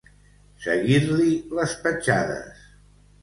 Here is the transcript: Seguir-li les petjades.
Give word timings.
Seguir-li 0.63 1.27
les 1.59 1.77
petjades. 1.83 2.65